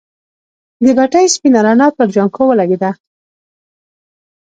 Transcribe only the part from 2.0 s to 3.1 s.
جانکو ولګېده.